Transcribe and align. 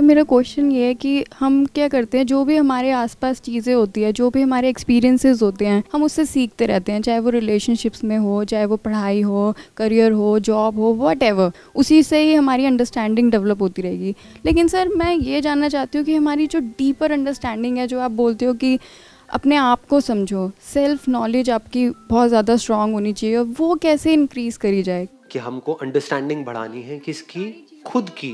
Sir 0.00 0.04
मेरा 0.06 0.22
question 0.22 0.70
ये 0.72 0.86
है 0.86 0.94
कि 0.94 1.24
हम 1.38 1.64
क्या 1.66 1.88
करते 1.88 2.18
हैं? 2.18 2.26
जो 2.26 2.44
भी 2.44 2.56
हमारे 2.56 2.90
आसपास 2.90 3.40
चीज़ें 3.40 3.74
होती 3.74 4.02
है, 4.02 4.12
जो 4.12 4.30
भी 4.30 4.42
हमारे 4.42 4.68
एक्सपीरियंसेस 4.68 5.42
होते 5.42 5.66
हैं, 5.66 5.82
हम 5.92 6.02
उससे 6.02 6.24
सीखते 6.24 6.66
रहते 6.66 6.92
हैं, 6.92 7.02
चाहे 7.02 7.18
वो 7.18 7.30
रिलेशनशिप्स 7.30 8.04
में 8.04 8.16
हो, 8.18 8.44
चाहे 8.44 8.64
वो 8.64 8.76
पढ़ाई 8.76 9.20
हो 9.20 9.54
करियर 9.76 10.12
हो 10.12 10.38
जॉब 10.38 10.78
हो 10.78 10.94
वट 10.94 11.52
उसी 11.76 12.02
से 12.02 12.22
ही 12.22 12.34
हमारी 12.34 12.64
अंडरस्टैंडिंग 12.64 13.30
डेवलप 13.30 13.62
होती 13.62 13.82
रहेगी। 13.82 14.14
लेकिन 14.46 14.68
सर, 14.68 14.88
मैं 14.88 15.14
ये 15.14 15.40
जानना 15.40 15.68
चाहती 15.68 15.98
हूँ 15.98 16.04
कि 16.06 16.14
हमारी 16.14 16.46
जो 16.46 16.58
डीपर 16.58 17.12
अंडरस्टैंडिंग 17.12 17.78
है, 17.78 17.86
जो 17.86 18.00
आप 18.00 18.10
बोलते 18.10 18.44
हो 18.44 18.54
कि 18.54 18.78
अपने 19.30 19.56
आप 19.56 19.84
को 19.90 20.00
समझो 20.00 20.50
सेल्फ 20.74 21.08
नॉलेज 21.08 21.50
आपकी 21.50 21.88
बहुत 21.88 22.28
ज़्यादा 22.28 22.56
स्ट्रांग 22.56 22.92
होनी 22.92 23.12
चाहिए 23.12 23.36
और 23.36 23.54
वो 23.58 23.74
कैसे 23.74 24.12
इंक्रीज़ 24.12 24.58
करी 24.58 24.82
जाए? 24.82 25.08
कि 25.32 25.38
हमको 25.38 25.72
अंडरस्टैंडिंग 25.72 26.44
बढ़ानी 26.44 26.82
है 26.82 26.98
किसकी? 26.98 27.66
खुद 27.86 28.08
की। 28.10 28.32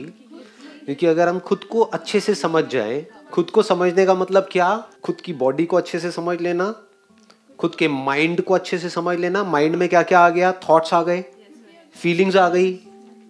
क्योंकि 0.86 1.06
अगर 1.06 1.28
हम 1.28 1.38
खुद 1.38 1.64
को 1.64 1.80
अच्छे 1.80 2.20
से 2.20 2.34
समझ 2.34 2.64
जाए 2.64 3.06
खुद 3.32 3.50
को 3.50 3.62
समझने 3.62 4.06
का 4.06 4.14
मतलब 4.14 4.48
क्या? 4.52 4.88
खुद 5.04 5.20
की 5.20 5.32
बॉडी 5.32 5.64
को 5.64 5.76
अच्छे 5.76 5.98
से 5.98 6.10
समझ 6.10 6.40
लेना 6.40 6.74
खुद 7.58 7.74
के 7.74 7.88
माइंड 7.88 8.40
को 8.40 8.54
अच्छे 8.54 8.78
से 8.78 8.88
समझ 8.88 9.18
लेना। 9.18 9.42
माइंड 9.44 9.76
में 9.76 9.88
क्या 9.88 10.02
क्या 10.02 10.20
आ 10.20 10.28
गया? 10.28 10.52
थॉट्स 10.52 10.94
आ 10.94 11.02
गए 11.02 11.24
फीलिंग्स 11.94 12.36
आ 12.36 12.48
गई 12.48 12.78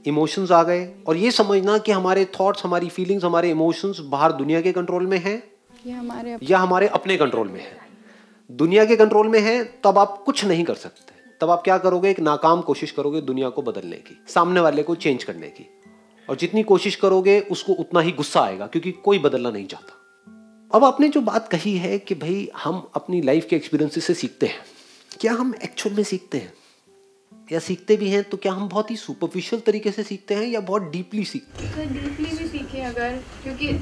इमोशंस 0.06 0.52
आ 0.52 0.62
गए। 0.62 0.94
और 1.06 1.16
ये 1.16 1.30
समझना 1.30 1.78
कि 1.78 1.92
हमारे 1.92 2.24
थॉट्स 2.40 2.64
हमारी 2.64 2.88
फीलिंग्स 2.88 3.24
हमारे 3.24 3.50
इमोशंस 3.50 3.98
बाहर 4.00 4.32
दुनिया 4.32 4.60
के 4.60 4.72
कंट्रोल 4.72 5.06
में 5.06 5.18
हैं 5.18 5.42
या 5.86 5.96
हमारे 5.96 6.36
या 6.42 6.58
हमारे 6.58 6.88
अपने 6.88 7.16
कंट्रोल 7.16 7.48
में 7.48 7.60
है। 7.60 7.76
दुनिया 8.50 8.84
के 8.84 8.96
कंट्रोल 8.96 9.28
में 9.28 9.40
है 9.40 9.62
तब 9.84 9.98
आप 9.98 10.22
कुछ 10.26 10.44
नहीं 10.44 10.64
कर 10.64 10.74
सकते। 10.74 11.14
तब 11.40 11.50
आप 11.50 11.62
क्या 11.62 11.78
करोगे? 11.78 12.10
एक 12.10 12.20
नाकाम 12.20 12.60
कोशिश 12.60 12.90
करोगे 12.90 13.20
दुनिया 13.20 13.48
को 13.48 13.62
बदलने 13.62 13.96
की 13.96 14.24
सामने 14.28 14.60
वाले 14.60 14.82
को 14.82 14.94
चेंज 14.94 15.24
करने 15.24 15.48
की। 15.48 15.68
और 16.28 16.36
जितनी 16.36 16.62
कोशिश 16.62 16.96
करोगे 16.96 17.40
उसको 17.40 17.72
उतना 17.72 18.00
ही 18.00 18.12
गुस्सा 18.12 18.40
आएगा 18.40 18.66
क्योंकि 18.66 18.92
कोई 18.92 19.18
बदलना 19.18 19.50
नहीं 19.50 19.66
चाहता। 19.66 19.92
अब 20.74 20.84
आपने 20.84 21.08
जो 21.08 21.20
बात 21.20 21.48
कही 21.48 21.76
है 21.78 21.98
कि 21.98 22.14
भाई 22.14 22.48
हम 22.56 22.86
अपनी 22.94 23.20
लाइफ 23.22 23.46
के 23.50 23.56
एक्सपीरियंसेस 23.56 24.04
से 24.04 24.14
सीखते 24.14 24.46
हैं। 24.46 24.64
क्या 25.20 25.32
हम 25.32 25.54
एक्चुअल 25.64 25.94
में 25.96 26.04
सीखते 26.04 26.38
हैं? 26.38 26.52
या 27.52 27.58
सीखते 27.58 27.96
भी 27.96 28.08
हैं 28.10 28.22
तो 28.24 28.36
क्या 28.36 28.52
हम 28.52 28.68
बहुत 28.68 28.90
ही 28.90 28.96
सुपरफिशियल 28.96 29.62
तरीके 29.66 29.90
से 29.90 30.02
सीखते 30.02 30.34
हैं 30.34 30.46
या 30.46 30.60
बहुत 30.60 30.82
डीपली 30.82 31.24
सीखते 31.24 31.64
हैं? 31.64 31.92
डीपली 31.94 32.36
भी 32.38 32.48
सीखे 32.48 32.80
अगर 32.80 33.18
क्योंकि 33.42 33.72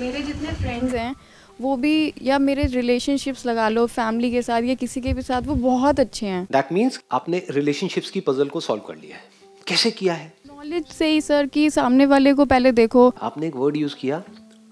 मेरे 0.00 0.22
जितने 0.22 0.52
फ्रेंड्स 0.52 0.94
हैं 0.94 1.14
वो 1.60 1.76
भी 1.76 2.12
या 2.22 2.38
मेरे 2.38 2.64
रिलेशनशिप्स 2.64 3.46
लगा 3.46 3.68
लो 3.68 3.86
फैमिली 3.86 4.30
के 4.30 4.42
साथ 4.42 4.62
या 4.62 4.74
किसी 4.74 5.00
के 5.00 5.12
भी 5.12 5.22
साथ 5.22 5.42
वो 5.42 5.54
बहुत 5.54 6.00
अच्छे 6.00 6.26
हैं। 6.26 6.46
दैट 6.52 6.72
मीन्स 6.72 7.00
आपने 7.12 7.46
रिलेशनशिप्स 7.50 8.10
की 8.10 8.20
पजल 8.20 8.48
को 8.48 8.60
सॉल्व 8.60 8.82
कर 8.82 8.96
लिया 8.96 9.16
है। 9.16 9.22
कैसे 9.66 9.90
किया 9.90 10.14
है? 10.14 10.32
नॉलेज 10.64 10.86
से 10.88 11.06
ही 11.08 11.20
सर 11.20 11.46
कि 11.46 11.68
सामने 11.70 12.04
वाले 12.06 12.32
को 12.34 12.44
पहले 12.44 12.70
देखो। 12.72 13.08
आपने 13.22 13.46
एक 13.46 13.56
वर्ड 13.56 13.76
यूज़ 13.76 13.94
किया 13.96 14.22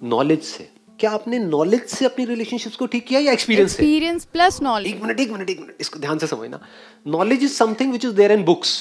नॉलेज 0.02 0.42
से। 0.42 0.68
क्या 1.00 1.10
आपने 1.10 1.38
नॉलेज 1.38 1.84
से 1.86 2.04
अपनी 2.04 2.24
रिलेशनशिप्स 2.24 2.76
को 2.76 2.86
ठीक 2.86 3.06
किया 3.06 3.20
या 3.20 3.32
एक्सपीरियंस 3.32 3.70
एक्सपीरियंस 3.70 4.24
प्लस 4.32 4.60
नॉलेज 4.62 4.94
एक 4.94 5.02
मिनट 5.02 5.20
एक 5.20 5.30
मिनट 5.30 5.50
एक 5.50 5.60
मिनट 5.60 5.76
इसको 5.80 5.98
ध्यान 6.00 6.18
से 6.18 6.26
समझना। 6.26 6.60
Knowledge 7.06 7.42
is 7.44 7.52
something 7.52 7.92
which 7.92 8.04
is 8.04 8.14
there 8.14 8.32
in 8.32 8.44
books 8.44 8.72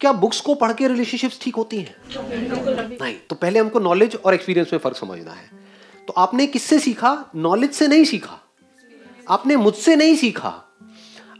क्या 0.00 0.12
बुक्स 0.14 0.40
को 0.40 0.54
पढ़ 0.54 0.72
के 0.72 0.88
रिलेशनशिप्स 0.88 1.38
ठीक 1.42 1.56
होती 1.56 1.78
हैं? 1.78 1.96
नहीं 3.02 3.14
तो 3.30 3.36
पहले 3.36 3.58
हमको 3.58 3.80
नॉलेज 3.80 4.16
और 4.16 4.34
एक्सपीरियंस 4.34 4.72
में 4.72 4.80
फ़र्क 4.80 4.96
समझना 4.96 5.32
है। 5.32 5.50
तो 6.08 6.12
आपने 6.16 6.46
किससे 6.46 6.78
सीखा? 6.78 7.12
नॉलेज 7.36 7.72
से 7.72 7.88
नहीं 7.88 8.04
सीखा। 8.04 8.38
आपने 9.28 9.56
मुझसे 9.56 9.96
नहीं 9.96 10.16
सीखा। 10.16 10.54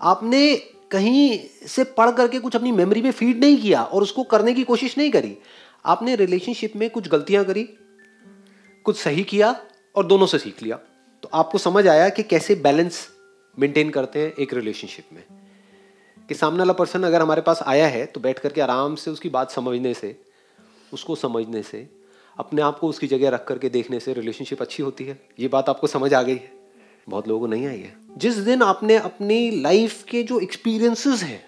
आपने 0.02 0.42
कहीं 0.90 1.38
से 1.66 1.84
पढ़ 1.84 2.10
करके 2.10 2.38
कुछ 2.38 2.56
अपनी 2.56 2.72
मेमोरी 2.72 3.02
में 3.02 3.10
फ़ीड 3.10 3.40
नहीं 3.40 3.56
किया 3.56 3.82
और 3.82 4.02
उसको 4.02 4.22
करने 4.22 4.54
की 4.54 4.64
कोशिश 4.64 4.98
नहीं 4.98 5.10
करी। 5.10 5.36
आपने 5.84 6.16
रिलेशनशिप 6.16 6.76
में 6.76 6.90
कुछ 6.90 7.08
गलतियाँ 7.08 7.44
करी, 7.44 7.62
कुछ 8.84 8.98
सही 8.98 9.22
किया 9.22 9.60
और 9.96 10.06
दोनों 10.06 10.26
से 10.26 10.38
सीख 10.38 10.62
लिया। 10.62 10.76
तो 11.22 11.30
आपको 11.34 11.58
समझ 11.58 11.86
आया 11.88 12.08
कि 12.08 12.22
कैसे 12.22 12.54
बैलेंस 12.54 13.08
मेंटेन 13.58 13.90
करते 13.90 14.18
हैं 14.18 14.32
एक 14.32 14.54
रिलेशनशिप 14.54 15.04
में। 15.12 15.22
कि 16.28 16.34
सामने 16.34 16.58
वाला 16.58 16.72
पर्सन 16.72 17.02
अगर 17.02 17.22
हमारे 17.22 17.42
पास 17.42 17.62
आया 17.66 17.86
है 17.86 18.06
तो 18.06 18.20
बैठ 18.20 18.38
करके 18.38 18.60
आराम 18.60 18.94
से 18.94 19.10
उसकी 19.10 19.28
बात 19.28 19.50
समझने 19.50 19.94
से, 19.94 20.16
उसको 20.92 21.14
समझने 21.14 21.62
से, 21.62 21.88
अपने 22.38 22.62
आप 22.62 22.78
को 22.78 22.88
उसकी 22.88 23.06
जगह 23.06 23.28
रख 23.28 23.46
करके 23.48 23.68
देखने 23.68 24.00
से 24.00 24.12
रिलेशनशिप 24.12 24.62
अच्छी 24.62 24.82
होती 24.82 25.04
है। 25.04 25.18
ये 25.38 25.48
बात 25.48 25.68
आपको 25.68 25.86
समझ 25.86 26.14
आ 26.14 26.22
गई 26.22 26.34
है। 26.34 26.59
बहुत 27.10 27.28
लोगों 27.28 27.40
को 27.40 27.46
नहीं 27.46 27.66
आई 27.66 27.78
है। 27.78 27.94
जिस 28.18 28.36
दिन 28.36 28.62
आपने 28.62 28.96
अपनी 28.98 29.50
लाइफ 29.60 30.02
के 30.02 30.22
जो 30.22 30.40
एक्सपीरियंसेस 30.40 31.22
हैं 31.22 31.42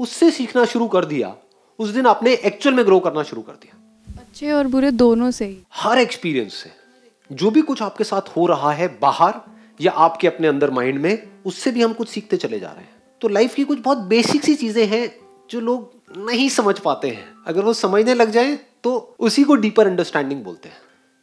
उससे 0.00 0.30
सीखना 0.30 0.64
शुरू 0.64 0.86
कर 0.88 1.04
दिया 1.04 1.34
उस 1.78 1.88
दिन 1.88 2.06
आपने 2.06 2.34
एक्चुअल 2.44 2.74
में 2.74 2.84
ग्रो 2.86 2.98
करना 3.00 3.22
शुरू 3.22 3.42
कर 3.42 3.52
दिया। 3.52 3.78
अच्छे 4.18 4.50
और 4.52 4.66
बुरे 4.66 4.90
दोनों 4.92 5.30
से 5.30 5.44
ही। 5.44 5.58
हर 5.74 5.98
एक्सपीरियंस 5.98 6.54
से 6.54 6.70
जो 7.30 7.50
भी 7.50 7.62
कुछ 7.62 7.82
आपके 7.82 8.04
साथ 8.04 8.36
हो 8.36 8.46
रहा 8.46 8.72
है 8.72 8.88
बाहर 9.00 9.40
या 9.80 9.92
आपके 9.98 10.26
अपने 10.26 10.48
अंदर 10.48 10.70
माइंड 10.70 11.00
में 11.00 11.28
उससे 11.46 11.70
भी 11.70 11.82
हम 11.82 11.92
कुछ 11.92 12.08
सीखते 12.08 12.36
चले 12.36 12.60
जा 12.60 12.68
रहे 12.68 12.84
हैं। 12.84 13.00
तो 13.22 13.28
लाइफ 13.28 13.54
की 13.54 13.64
कुछ 13.64 13.78
बहुत 13.78 13.98
बेसिक 14.06 14.44
सी 14.44 14.54
चीज़ें 14.54 14.86
हैं 14.86 15.08
जो 15.50 15.60
लोग 15.60 15.90
नहीं 16.28 16.48
समझ 16.48 16.78
पाते 16.78 17.08
हैं। 17.08 17.24
अगर 17.46 17.64
वो 17.64 17.72
समझने 17.74 18.14
लग 18.14 18.30
जाए 18.30 18.58
तो 18.84 18.92
उसी 19.18 19.44
को 19.44 19.54
डीपर 19.56 19.86
अंडरस्टैंडिंग 19.86 20.42
बोलते 20.44 20.68
हैं। 20.68 20.76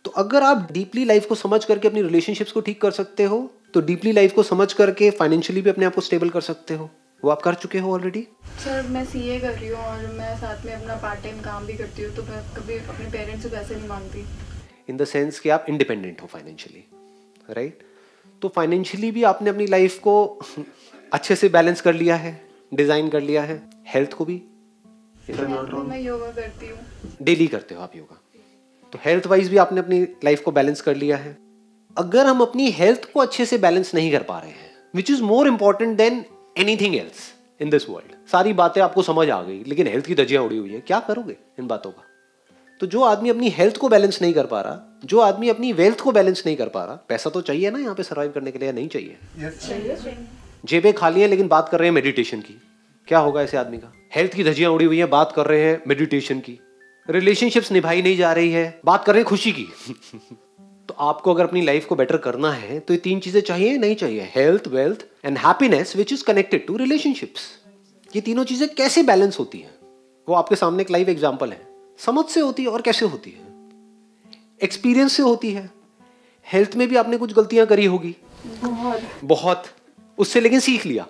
तो 0.06 0.12
अगर 0.12 0.44
आप 0.44 0.68
डीपली 0.72 1.04
लाइफ 1.06 1.26
को 1.26 1.36
समझ 1.36 1.64
करके 1.66 1.88
अपनी 1.88 2.02
रिलेशनशिप्स 2.02 2.52
को 2.52 2.62
ठीक 2.62 2.82
कर 2.82 2.92
सकते 2.92 3.24
हो 3.24 3.40
तो 3.74 3.82
डीपली 3.82 4.12
लाइफ 4.12 4.34
को 4.34 4.44
समझ 4.44 4.72
करके 4.74 5.10
फाइनेंशियली 5.12 5.62
भी 5.62 5.70
अपने 5.70 5.86
आप 5.86 5.96
को 5.96 6.02
स्टेबल 6.02 6.30
कर 6.30 6.42
सकते 6.42 6.74
हो। 6.74 6.90
वो 7.24 7.30
आप 7.32 7.42
कर 7.42 7.54
चुके 7.54 7.80
हो 7.80 7.94
ऑलरेडी 7.94 8.22
सर 8.60 8.88
मैं 8.88 9.04
सीए 9.06 9.40
कर 9.40 9.54
रही 9.54 9.68
हूँ 9.70 9.80
और 9.80 10.06
मैं 10.18 10.36
साथ 10.38 10.66
में 10.66 10.74
अपना 10.74 10.96
पार्ट 10.96 11.24
टाइम 11.24 11.42
काम 11.42 11.66
भी 11.66 11.74
करती 11.74 12.04
हूँ 12.04 12.16
तो 12.16 12.24
मैं 12.24 12.42
कभी 12.56 12.78
अपने 12.78 13.10
पेरेंट्स 13.12 13.44
से 13.44 13.50
पैसे 13.50 13.76
नहीं 13.76 13.88
मांगती। 13.90 14.26
इन 14.90 14.98
द 14.98 15.06
सेंस 15.06 15.40
कि 15.40 15.50
आप 15.50 15.66
इंडिपेंडेंट 15.70 16.22
हो 16.22 16.28
फाइनेंशियली 16.28 16.86
राइट 17.50 17.84
तो 18.42 18.50
फाइनेंशियली 18.56 19.12
भी 19.12 19.24
आपने 19.24 19.50
अपनी 19.50 19.68
लाइफ 19.68 19.98
को 20.00 20.16
अच्छे 21.14 21.36
से 21.36 21.50
बैलेंस 21.50 21.82
कर 21.82 21.94
लिया 21.94 22.16
है 22.16 22.40
डिज़ाइन 22.72 23.10
कर 23.10 23.22
लिया 23.22 23.44
है 23.44 23.62
हेल्थ 23.88 24.14
को 24.14 24.26
भी। 24.26 24.42
मैं 25.30 26.02
योगा 26.02 26.32
करती 26.32 26.70
हूँ। 26.70 27.16
डेली 27.22 27.48
करते 27.48 27.76
हो 27.76 27.82
आप 27.82 27.96
योगा 27.96 28.22
तो 28.94 29.00
हेल्थ 29.06 29.28
वाइज 29.28 29.50
भी 29.50 29.58
आपने 29.58 29.80
अपनी 29.80 30.02
लाइफ 30.24 30.42
को 30.42 30.52
बैलेंस 30.52 30.82
कर 30.82 30.96
लिया 30.96 31.18
है। 31.18 31.38
अगर 31.98 32.26
हम 32.26 32.42
अपनी 32.42 32.70
हेल्थ 32.72 33.12
को 33.14 33.20
अच्छे 33.20 33.46
से 33.46 33.58
बैलेंस 33.58 33.94
नहीं 33.96 34.12
कर 34.12 34.24
पा 34.24 34.40
रहे 34.40 34.52
हैं 34.52 34.72
which 34.96 35.10
is 35.12 35.22
more 35.24 35.48
important 35.48 35.98
than 35.98 36.24
anything 36.58 36.96
else 36.96 37.34
in 37.60 37.70
this 37.70 37.90
world 37.90 38.16
सारी 38.32 38.54
बातें 38.54 38.82
आपको 38.82 39.02
समझ 39.02 39.30
आ 39.30 39.42
गई 39.42 39.64
लेकिन 39.68 39.88
हेल्थ 39.88 40.06
की 40.06 40.16
दजियाँ 40.16 40.44
उड़ी 40.44 40.58
हुई 40.58 40.74
है। 40.74 40.80
क्या 40.80 41.00
करोगे 41.00 41.36
इन 41.60 41.68
बातों 41.68 41.92
का? 41.92 42.04
तो 42.80 42.88
जो 42.88 43.02
आदमी 43.04 43.30
अपनी 43.30 43.50
हेल्थ 43.50 43.78
को 43.78 43.90
बैलेंस 43.90 44.22
नहीं 44.22 44.34
कर 44.34 44.46
पा 44.46 44.62
रहा 44.62 45.00
जो 45.06 45.20
आदमी 45.20 45.50
अपनी 45.50 45.72
वेल्थ 45.74 46.00
को 46.00 46.12
बैलेंस 46.12 46.44
नहीं 46.46 46.56
कर 46.56 46.70
पा 46.70 46.84
रहा 46.86 46.96
पैसा 47.10 47.30
तो 47.30 47.42
चाहिए 47.42 47.72
ना 47.72 47.80
यहाँ 47.80 47.96
पे 47.96 48.04
सर्वाइव 48.04 48.32
करने 48.32 48.52
के 48.52 48.60
लिए 48.60 48.72
नहीं 48.72 48.88
चाहिए? 48.88 49.18
Yes. 49.40 50.08
जेबें 50.66 50.94
खाली 50.94 51.22
है 51.22 51.28
लेकिन 51.28 51.48
बात 51.48 51.70
कर 51.70 51.80
रहे 51.80 51.88
हैं 51.88 51.96
मेडिटेशन 51.96 52.40
की। 52.40 52.62
क्या 53.08 53.20
होगा 53.20 53.42
ऐसे 53.42 53.58
आदमी 53.58 53.78
का? 53.78 53.92
हेल्थ 54.16 54.34
की 54.34 54.44
धजियाँ 54.44 54.72
उड़ी 54.72 54.86
हुई 54.86 54.98
है 54.98 55.06
बात 55.08 55.32
कर 55.36 55.46
रहे 55.46 55.64
हैं 55.64 55.82
मेडिटेशन 55.88 56.40
की। 56.40 56.60
रिलेशनशिप्स 57.10 57.72
निभाई 57.72 58.02
नहीं 58.02 58.18
जा 58.18 58.32
रही 58.34 58.52
है। 58.52 58.80
बात 58.86 59.06
कर 59.06 59.14
रहे 59.14 59.22
हैं 59.22 59.28
खुशी 59.30 59.52
की। 59.52 59.68
तो 60.90 60.94
आपको 61.00 61.34
अगर 61.34 61.44
अपनी 61.44 61.62
लाइफ 61.62 61.86
को 61.86 61.96
बेटर 61.96 62.18
करना 62.18 62.52
है 62.52 62.80
तो 62.80 62.94
ये 62.94 63.00
तीन 63.00 63.20
चीज़ें 63.20 63.42
चाहिए 63.42 63.78
नहीं 63.78 63.96
चाहिए? 63.96 64.30
Health 64.36 64.68
wealth 64.68 65.06
and 65.26 65.38
happiness 65.38 65.96
which 65.96 66.14
is 66.14 66.24
connected 66.24 66.66
to 66.68 66.78
relationships 66.78 67.48
ये 68.14 68.22
तीनों 68.22 68.44
चीज़ें 68.44 68.68
कैसे 68.76 69.04
बैलेंस 69.04 69.40
होती 69.40 69.58
हैं? 69.58 69.72
वो 70.28 70.36
आपके 70.36 70.56
सामने 70.56 70.84
एक 70.84 70.92
लाइव 70.92 71.10
एग्ज़ाम्पल 71.10 71.52
है। 71.52 71.62
समझ 72.00 72.26
से 72.26 72.40
होती 72.40 72.64
है 72.64 72.70
और 72.70 72.82
कैसे 72.82 73.06
होती 73.06 73.30
है? 73.30 73.48
एक्सपीरियंस 74.64 75.14
से 75.14 75.24
होती 75.24 75.52
है। 75.52 75.70
हेल्थ 76.48 76.76
में 76.76 76.88
भी 76.88 76.96
आपने 76.96 77.18
कुछ 77.18 77.34
गलतियाँ 77.34 77.66
करी 77.68 77.86
होगी। 77.86 78.16
बहुत। 78.64 79.02
बहुत। 79.24 79.64
उससे 80.18 80.42
लेकिन 80.42 80.60
सीख 80.60 80.86
लिया। 80.86 81.06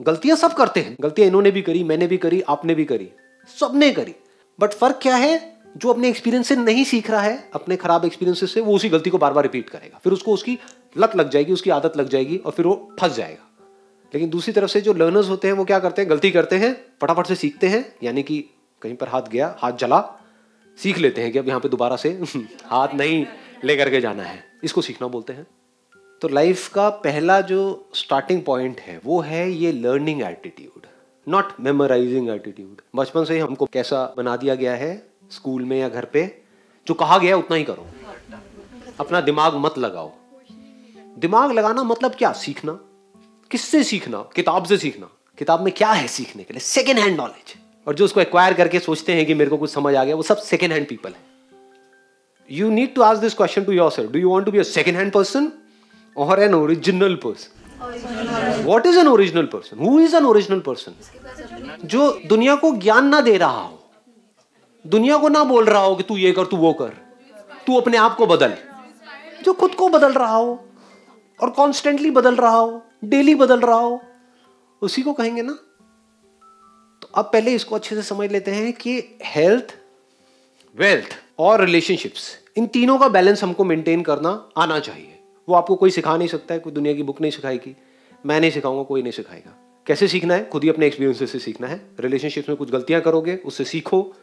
गलतियाँ 0.00 0.36
सब 0.36 0.54
करते 0.54 0.80
हैं। 0.80 0.96
गलतियाँ 1.00 1.28
इन्होंने 1.28 1.50
भी 1.50 1.62
करी 1.62 1.84
मैंने 1.84 2.06
भी 2.06 2.16
करी 2.16 2.40
आपने 2.48 2.74
भी 2.74 2.84
करी। 2.84 3.08
सबने 3.56 3.90
करी। 3.90 4.14
बट 4.60 4.72
फ़र्क 4.72 4.98
क्या 5.02 5.16
है? 5.16 5.56
जो 5.76 5.88
अपने 5.88 6.08
एक्सपीरियंस 6.08 6.48
से 6.48 6.56
नहीं 6.56 6.84
सीख 6.84 7.10
रहा 7.10 7.20
है, 7.20 7.50
अपने 7.54 7.76
खराब 7.76 8.04
एक्सपीरियंस 8.04 8.54
से, 8.54 8.60
वो 8.60 8.74
उसी 8.74 8.88
गलती 8.88 9.10
को 9.10 9.18
बार 9.18 9.32
बार 9.32 9.44
रिपीट 9.44 9.70
करेगा। 9.70 10.00
फिर 10.04 10.12
उसको 10.12 10.32
उसकी 10.32 10.58
लत 10.98 11.16
लग 11.16 11.30
जाएगी, 11.30 11.52
उसकी 11.52 11.70
आदत 11.70 11.96
लग 11.96 12.08
जाएगी 12.08 12.36
और 12.36 12.52
फिर 12.52 12.66
वो 12.66 12.96
फंस 13.00 13.16
जाएगा। 13.16 13.50
लेकिन 14.14 14.30
दूसरी 14.30 14.52
तरफ़ 14.52 14.70
से 14.70 14.80
जो 14.80 14.94
लर्नर्स 14.94 15.28
होते 15.28 15.48
हैं, 15.48 15.54
वो 15.54 15.64
क्या 15.64 15.78
करते 15.78 16.02
हैं? 16.02 16.10
गलती 16.10 16.30
करते 16.30 16.56
हैं, 16.56 16.84
फटाफट 17.02 17.26
से 17.26 17.34
सीखते 17.34 17.66
हैं, 17.66 17.94
यानी 18.02 18.22
कि 18.22 18.44
कहीं 18.82 18.94
पर 18.94 19.08
हाथ 19.08 19.22
गया, 19.22 19.56
हाथ 19.58 19.72
जला, 19.72 20.24
सीख 20.82 20.98
लेते 20.98 21.22
हैं 21.22 21.32
कि 21.32 21.38
अब 21.38 21.48
यहाँ 21.48 21.60
पे 21.60 21.68
दोबारा 21.68 21.96
से 21.96 22.22
हाथ 22.64 22.88
नहीं 22.94 23.26
लेकर 23.64 23.90
के 23.90 24.00
जाना 24.00 24.22
है। 24.22 24.44
इसको 24.64 24.82
सीखना 24.82 25.08
बोलते 25.08 25.32
हैं। 25.32 25.46
तो 26.22 26.28
लाइफ 26.28 26.68
का 26.68 26.90
पहला 26.90 27.40
जो 27.40 27.90
स्टार्टिंग 27.94 28.42
पॉइंट 28.42 28.80
है, 28.80 29.00
वो 29.04 29.20
है 29.20 29.50
ये 29.50 29.72
learning 29.72 30.22
attitude 30.22 30.86
not 31.28 31.44
memorising 31.60 32.28
attitude 32.28 32.80
बचपन 32.96 33.24
से 33.24 33.34
ही 33.34 33.40
हमको 33.40 33.66
कैसा 33.66 34.14
बना 34.16 34.36
दिया 34.36 34.54
गया 34.54 34.74
है, 34.74 35.08
स्कूल 35.30 35.64
में 35.64 35.80
या 35.80 35.88
घर 35.88 36.04
पे, 36.04 36.42
जो 36.86 36.94
कहा 36.94 37.18
गया 37.18 37.36
उतना 37.36 37.56
ही 37.56 37.64
करो। 37.64 37.86
अपना 39.00 39.20
दिमाग 39.20 39.54
मत 39.54 39.78
लगाओ। 39.78 40.12
दिमाग 41.18 41.52
लगाना 41.52 41.82
मतलब 41.82 42.14
क्या? 42.14 42.32
सीखना। 42.32 42.72
किससे 43.50 43.84
सीखना? 43.84 44.28
किताब 44.36 44.64
से 44.64 44.78
सीखना। 44.78 45.10
किताब 45.38 45.60
में 45.60 45.74
क्या 45.76 45.92
है 45.92 46.08
सीखने 46.08 46.44
के 46.44 46.54
लिए? 46.54 46.60
सेकेंड 46.60 46.98
हैंड 46.98 47.16
नॉलेज 47.16 47.54
और 47.86 47.94
जो 47.94 48.04
उसको 48.04 48.20
एक्वायर 48.20 48.54
करके 48.54 48.78
सोचते 48.78 49.12
हैं 49.12 49.26
कि 49.26 49.34
मेरे 49.34 49.50
को 49.50 49.56
कुछ 49.56 49.70
समझ 49.70 49.94
आ 49.94 50.04
गया, 50.04 50.16
वो 50.16 50.22
सब 50.22 50.36
सेकेंड 50.36 50.72
हैंड 50.72 50.88
पीपल 50.88 51.10
है। 51.10 51.36
You 52.52 52.70
need 52.70 52.94
to 52.94 53.02
ask 53.02 53.22
this 53.24 53.36
question 53.40 53.68
to 53.68 53.74
yourself. 53.80 54.12
Do 54.16 54.24
you 54.24 54.30
want 54.32 54.46
to 54.46 54.52
be 54.54 54.60
a 54.62 54.76
second 54.78 54.94
hand 54.94 55.12
person 55.16 55.48
or 56.18 56.38
an 56.38 56.54
original 56.54 57.16
person? 57.26 57.65
What 58.66 58.86
is 58.86 58.98
an 58.98 59.08
original 59.08 59.46
person 59.46 59.78
who 59.78 59.98
is 60.00 60.16
an 60.16 60.24
original 60.24 60.60
person 60.60 60.92
जो 61.84 62.10
दुनिया 62.26 62.54
को 62.56 62.70
ज्ञान 62.76 63.06
ना 63.06 63.20
दे 63.20 63.36
रहा 63.36 63.60
हो। 63.60 63.78
दुनिया 64.84 65.16
को 65.16 65.28
ना 65.28 65.44
बोल 65.44 65.64
रहा 65.64 65.82
हो 65.82 65.94
कि 65.96 66.02
तू 66.02 66.16
ये 66.16 66.32
कर, 66.32 66.44
तू 66.44 66.56
वो 66.56 66.72
कर। 66.72 66.88
तू 67.66 67.80
अपने 67.80 67.96
आप 67.96 68.16
को 68.16 68.26
बदल। 68.26 68.56
जो 69.44 69.52
खुद 69.52 69.74
को 69.74 69.88
बदल 69.88 70.12
रहा 70.12 70.36
हो 70.36 70.64
और 71.40 71.50
कॉन्स्टेंटली 71.50 72.10
बदल 72.10 72.36
रहा 72.36 72.56
हो 72.56 72.82
डेली 73.04 73.34
बदल 73.34 73.60
रहा 73.60 73.78
हो, 73.78 74.02
उसी 74.82 75.02
को 75.02 75.12
कहेंगे 75.12 75.42
ना। 75.42 75.58
तो 77.02 77.08
अब 77.14 77.24
पहले 77.24 77.54
इसको 77.54 77.74
अच्छे 77.74 77.96
से 77.96 78.02
समझ 78.02 78.30
लेते 78.32 78.50
हैं 78.50 78.72
कि 78.72 78.98
हेल्थ 79.24 79.74
वेल्थ 80.76 81.16
और 81.38 81.60
रिलेशनशिप्स 81.60 82.30
इन 82.56 82.66
तीनों 82.66 82.98
का 82.98 83.08
बैलेंस 83.08 83.42
हमको 83.42 83.64
मेंटेन 83.64 84.02
करना 84.02 84.30
आना 84.56 84.78
चाहिए। 84.78 85.15
वो 85.48 85.54
आपको 85.54 85.76
कोई 85.76 85.90
सिखा 85.90 86.16
नहीं 86.16 86.28
सकता 86.28 86.54
है, 86.54 86.60
कोई 86.60 86.72
दुनिया 86.72 86.94
की 86.94 87.02
बुक 87.02 87.20
नहीं 87.20 87.32
सिखाएगी। 87.32 87.76
मैं 88.26 88.40
नहीं 88.40 88.50
सिखाऊँगा, 88.50 88.82
कोई 88.82 89.02
नहीं 89.02 89.12
सिखाएगा। 89.12 89.54
कैसे 89.86 90.08
सीखना 90.08 90.34
है? 90.34 90.48
खुद 90.48 90.62
ही 90.62 90.68
अपने 90.68 90.86
एक्सपीरियंस 90.86 91.32
से 91.32 91.38
सीखना 91.38 91.66
है। 91.66 91.80
रिलेशनशिप 92.00 92.48
में 92.48 92.58
कुछ 92.58 92.70
गलतियाँ 92.70 93.00
करोगे, 93.00 93.36
उससे 93.36 93.64
सीखो। 93.64 94.14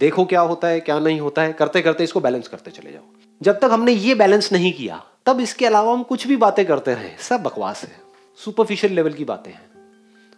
देखो 0.00 0.24
क्या 0.24 0.40
होता 0.40 0.68
है, 0.68 0.80
क्या 0.80 0.98
नहीं 0.98 1.20
होता 1.20 1.42
है। 1.42 1.52
करते 1.52 1.80
करते 1.80 2.04
इसको 2.04 2.20
बैलेंस 2.20 2.48
करते 2.48 2.70
चले 2.70 2.92
जाओ। 2.92 3.02
जब 3.42 3.58
तक 3.58 3.68
हमने 3.72 3.92
ये 3.92 4.14
बैलेंस 4.14 4.52
नहीं 4.52 4.72
किया, 4.72 5.04
तब 5.26 5.40
इसके 5.40 5.66
अलावा 5.66 5.92
हम 5.92 6.02
कुछ 6.02 6.26
भी 6.26 6.36
बातें 6.36 6.66
करते 6.66 6.94
रहे। 6.94 7.10
सब 7.18 7.42
बकवास 7.42 7.82
है। 7.82 7.92
सुपरफिशियल 8.44 8.92
लेवल 8.92 9.12
की 9.12 9.24
बातें 9.24 9.52
हैं। 9.52 9.66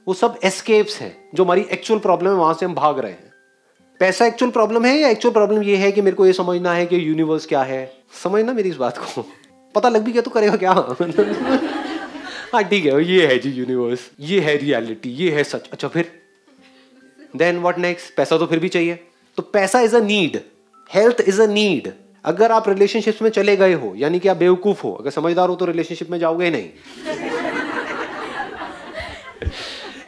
वो 0.09 0.15
सब 0.15 0.39
एस्केप्स 0.45 1.01
हैं, 1.01 1.29
जो 1.35 1.45
हमारी 1.45 1.67
एक्चुअल 1.73 2.01
प्रॉब्लम 2.01 2.29
है, 2.29 2.37
वहाँ 2.37 2.55
से 2.55 2.67
हम 2.67 2.75
भाग 2.75 2.99
रहे 2.99 3.13
हैं। 3.13 3.33
पैसा 4.01 4.27
एक्चुअल 4.27 4.51
प्रॉब्लम 4.51 4.85
है 4.85 4.99
या 4.99 5.09
एक्चुअल 5.09 5.33
प्रॉब्लम 5.33 5.63
ये 5.63 5.77
है 5.77 5.93
कि 5.93 6.03
मेरे 6.03 6.17
को 6.17 6.27
ये 6.27 6.33
समझना 6.33 6.73
है 6.73 6.87
कि 6.87 7.09
यूनिवर्स 7.09 7.47
क्या 7.47 7.63
है? 7.63 7.93
समझना 8.25 8.53
मेरी 8.53 8.69
इस 8.69 8.77
बात 8.77 8.99
को। 8.99 9.27
पता 9.75 9.89
लग 9.89 10.03
भी 10.03 10.13
क्या 10.13 10.23
तो 10.23 10.31
करेगा 10.31 10.57
क्या? 10.57 10.73
हाँ 12.53 12.63
ठीक 12.65 12.85
है, 12.87 13.05
ये 13.05 13.27
है 13.27 13.39
जी 13.39 13.51
यूनिवर्स 13.51 14.11
ये 14.21 14.41
है 14.41 14.57
रियलिटी 14.57 15.11
ये 15.15 15.31
है 15.31 15.45
सच। 15.45 15.69
अच्छा 15.73 15.89
फिर? 15.89 16.11
देन 17.37 17.59
व्हाट 17.59 17.79
नेक्स्ट 17.79 18.15
पैसा 18.17 18.39
तो 18.39 18.47
फिर 18.47 18.59
भी 18.59 18.69
चाहिए। 18.69 18.99
तो 19.39 19.43
पैसा 19.53 19.81
is 19.81 19.97
a 19.97 20.01
need 20.01 20.41
health 20.91 21.21
is 21.29 21.41
a 21.43 21.47
need 21.47 21.93
अगर 22.25 22.53
आप 22.53 22.69
रिलेशनशिप 22.69 23.19
में 23.23 23.31
चले 23.31 23.57
गए 23.57 23.73
हो, 23.73 23.93
यानी 23.97 24.19
कि 24.19 24.29
आप 24.29 24.37
बेवकूफ़ 24.37 24.83
हो, 24.83 24.93
अगर 24.93 25.11
समझदार 25.11 25.49
हो 25.49 25.57
तो 25.57 25.65
रिलेशनशिप 25.65 26.11
में 26.11 26.19
जाओगे 26.19 26.51
नहीं। 26.51 26.69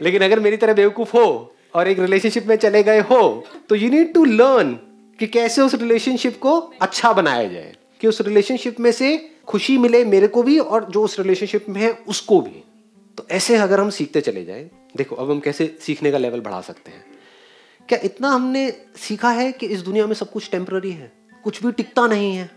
लेकिन 0.03 0.23
अगर 0.23 0.41
मेरी 0.41 0.57
तरह 0.57 0.75
बेवकूफ़ 0.75 1.17
हो 1.17 1.55
और 1.75 1.89
एक 1.89 1.99
रिलेशनशिप 1.99 2.47
में 2.47 2.57
चले 2.57 2.83
गए 2.83 3.01
हो 3.01 3.45
तो 3.69 3.75
यू 3.75 3.91
नीड 3.91 4.13
टू 4.15 4.25
लर्न 4.25 4.73
कि 5.19 5.27
कैसे 5.27 5.63
उस 5.63 5.75
रिलेशनशिप 5.75 6.39
को 6.41 6.59
अच्छा 6.81 7.13
बनाया 7.13 7.49
जाए। 7.49 7.75
कि 8.01 8.09
उस 8.09 8.21
रिलेशनशिप 8.21 8.81
में 8.81 8.91
से 8.93 9.09
खुशी 9.51 9.77
मिले 9.79 10.05
मेरे 10.05 10.27
को 10.27 10.43
भी 10.43 10.59
और 10.59 10.85
जो 10.91 11.03
उस 11.03 11.19
रिलेशनशिप 11.19 11.69
में 11.69 11.81
है, 11.81 11.91
उसको 12.09 12.41
भी। 12.41 12.63
तो 13.19 13.27
ऐसे 13.31 13.57
अगर 13.57 13.81
हम 13.81 13.91
सीखते 13.91 14.21
चले 14.21 14.45
जाए, 14.45 14.71
देखो, 14.97 15.17
अब 15.17 15.31
हम 15.31 15.41
कैसे 15.41 15.77
सीखने 15.81 16.11
का 16.11 16.19
लेवल 16.19 16.41
बढ़ा 16.41 16.61
सकते 16.61 16.91
हैं। 16.91 17.05
क्या 17.89 17.99
इतना 18.05 18.29
हमने 18.29 18.71
सीखा 18.97 19.31
है 19.31 19.51
कि 19.53 19.67
इस 19.67 19.81
दुनिया 19.81 20.07
में 20.07 20.15
सब 20.15 20.31
कुछ 20.33 20.51
टेम्प्ररी 20.51 20.91
है? 20.91 21.13
कुछ 21.45 21.63
भी 21.65 21.73
टिकता 21.73 22.07
नहीं 22.07 22.35
है, 22.37 22.51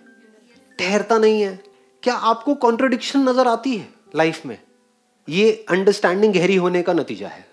ठहरता 0.80 1.18
नहीं 1.18 1.42
है। 1.42 1.60
क्या 2.04 2.14
आपको 2.14 2.56
कॉन्ट्रोडिक्शन 2.56 3.30
नज़र 3.30 3.48
आती 3.48 3.76
है 3.78 3.88
लाइफ 4.16 4.46
में? 4.46 4.58
ये 5.28 5.52
अंडरस्टैंडिंग 5.70 6.34
गहरी 6.34 6.56
होने 6.56 6.82
का 6.82 6.94
नतीजा 6.94 7.28
है। 7.28 7.46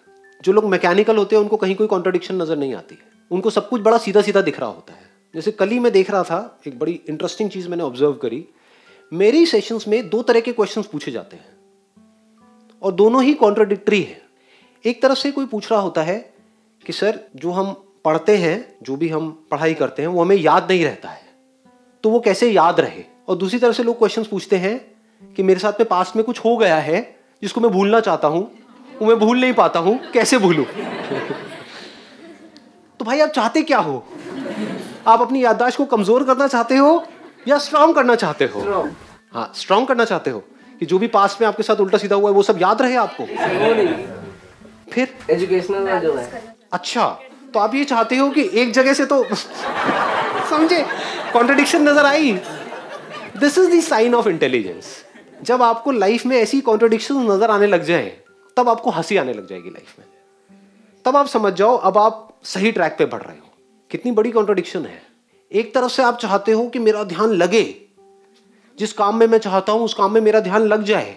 जो 0.44 0.52
लोग 0.52 0.64
मैकेनिकल 0.64 1.16
होते 1.16 1.36
हैं, 1.36 1.42
उनको 1.42 1.56
कहीं 1.56 1.74
कोई 1.74 1.86
कॉन्ट्रोडिक्शन 1.86 2.42
नज़र 2.42 2.56
नहीं 2.56 2.74
आती 2.74 2.98
उनको 3.30 3.50
सब 3.50 3.68
कुछ 3.68 3.80
बड़ा 3.80 3.98
सीधा 3.98 4.22
सीधा 4.22 4.40
दिख 4.40 4.60
रहा 4.60 4.68
होता 4.68 4.92
है। 4.92 5.08
जैसे 5.34 5.50
कल 5.52 5.68
ही 5.68 5.78
मैं 5.78 5.92
देख 5.92 6.10
रहा 6.10 6.22
था, 6.22 6.60
एक 6.66 6.78
बड़ी 6.78 7.00
इंटरेस्टिंग 7.08 7.50
चीज़ 7.50 7.68
मैंने 7.68 7.82
ऑब्ज़र्व 7.82 8.12
करी। 8.12 8.44
मेरी 9.12 9.46
सेशंस 9.46 9.84
में 9.88 10.08
दो 10.08 10.22
तरह 10.22 10.40
के 10.40 10.52
क्वेश्चंस 10.52 10.86
पूछे 10.86 11.10
जाते 11.10 11.36
हैं। 11.36 11.48
और 12.82 12.92
दोनों 12.92 13.22
ही 13.22 13.34
कॉन्ट्रोडिक्टरी 13.34 14.02
है। 14.02 14.22
एक 14.84 15.02
तरफ़ 15.02 15.18
से 15.18 15.30
कोई 15.30 15.46
पूछ 15.46 15.72
रहा 15.72 15.80
होता 15.80 16.02
है 16.02 16.32
कि, 16.86 16.92
सर, 16.92 17.20
जो 17.36 17.50
हम 17.50 17.84
पढ़ते 18.04 18.36
हैं, 18.36 18.74
जो 18.82 18.96
भी 18.96 19.08
हम 19.08 19.46
पढ़ाई 19.50 19.74
करते 19.74 20.02
हैं, 20.02 20.08
वो 20.08 20.22
हमें 20.22 20.36
याद 20.36 20.72
नहीं 20.72 20.84
रहता 20.84 21.08
है। 21.08 21.22
तो 22.02 22.10
वो 22.10 22.20
कैसे 22.20 22.50
याद 22.50 22.80
रहे? 22.80 23.04
और 23.28 23.36
दूसरी 23.36 23.58
तरफ़ 23.58 23.76
से 23.76 23.82
लोग 23.82 23.98
क्वेश्चंस 23.98 24.26
पूछते 24.26 24.56
हैं 24.56 24.94
कि, 25.34 25.42
मेरे 25.42 25.60
साथ 25.60 25.72
में 25.72 25.88
पास्ट 25.88 26.16
में 26.16 26.24
कुछ 26.24 26.38
हो 26.38 26.56
गया 26.56 26.76
है, 26.76 27.16
जिसको 27.42 27.60
मैं 27.60 27.70
भूलना 27.70 28.00
चाहता 28.00 28.28
हूँ, 28.28 28.52
वो 29.02 29.06
मैं 29.06 29.18
भूल 29.18 29.40
नहीं 29.40 29.52
पाता 29.52 29.80
हूँ, 29.80 30.10
कैसे 30.10 30.38
भूलू? 30.38 30.64
तो 32.98 33.04
भाई, 33.04 33.20
आप 33.20 33.28
चाहते 33.28 33.62
क्या 33.62 33.78
हो? 33.78 34.06
आप 35.06 35.20
अपनी 35.20 35.44
याददाश्त 35.44 35.76
को 35.76 35.84
कमज़ोर 35.84 36.24
करना 36.24 36.46
चाहते 36.46 36.76
हो? 36.76 37.06
या 37.48 37.58
स्ट्रांग 37.58 37.94
करना 37.94 38.14
चाहते 38.14 38.44
हो? 38.46 38.60
हाँ 39.32 39.50
स्ट्रांग 39.56 39.86
करना 39.86 40.04
चाहते 40.04 40.30
हो 40.30 40.42
कि 40.80 40.86
जो 40.86 40.98
भी 40.98 41.06
पास 41.08 41.36
में 41.40 41.46
आपके 41.48 41.62
साथ 41.62 41.80
उल्टा 41.80 41.98
सीधा 41.98 42.16
हुआ 42.16 42.30
है 42.30 42.34
वो 42.36 42.42
सब 42.42 42.62
याद 42.62 42.82
रहे 42.82 42.96
आपको? 42.96 43.26
फिर? 44.92 45.14
एजुकेशनल 45.30 45.98
जो 46.00 46.14
है। 46.14 46.54
अच्छा 46.72 47.08
तो 47.54 47.58
आप 47.60 47.74
ये 47.74 47.84
चाहते 47.84 48.16
हो 48.16 48.28
कि 48.30 48.48
एक 48.54 48.72
जगह 48.72 48.94
से 48.94 49.06
तो 49.06 49.24
समझे 50.50 50.84
कॉन्ट्रडिक्शन 51.32 51.88
नज़र 51.88 52.06
आई। 52.06 52.32
This 53.36 53.58
is 53.58 53.70
the 53.70 53.80
sign 53.82 54.14
of 54.14 54.28
intelligence 54.28 54.96
जब 55.42 55.62
आपको 55.62 55.92
लाइफ 55.92 56.26
में 56.26 56.36
ऐसी 56.36 56.60
कॉन्ट्रोडिक्शन 56.60 57.14
नज़र 57.30 57.50
आने 57.50 57.66
लग 57.66 57.84
जाए 57.84 58.12
तब 58.56 58.68
आपको 58.68 58.90
हँसी 58.90 59.16
आने 59.16 59.32
लग 59.32 59.48
जाएगी 59.48 59.70
लाइफ 59.70 59.98
में। 59.98 60.06
तब 61.04 61.16
आप 61.16 61.26
समझ 61.26 61.52
जाओ 61.52 61.76
अब 61.76 61.98
आप 61.98 62.28
सही 62.44 62.72
ट्रैक 62.72 62.96
पे 62.98 63.04
बढ़ 63.06 63.22
रहे 63.22 63.36
हो। 63.36 63.52
कितनी 63.90 64.12
बड़ी 64.12 64.30
कॉन्ट्रोडिक्शन 64.30 64.84
है। 64.86 65.02
एक 65.52 65.74
तरफ़ 65.74 65.92
से 65.92 66.02
आप 66.02 66.18
चाहते 66.18 66.52
हो 66.52 66.68
कि 66.68 66.78
मेरा 66.78 67.04
ध्यान 67.04 67.30
लगे। 67.30 67.74
जिस 68.78 68.92
काम 68.92 69.16
में 69.16 69.26
मैं 69.26 69.38
चाहता 69.38 69.72
हूँ, 69.72 69.82
उस 69.82 69.94
काम 69.94 70.14
में 70.14 70.20
मेरा 70.20 70.40
ध्यान 70.40 70.62
लग 70.62 70.82
जाए। 70.82 71.16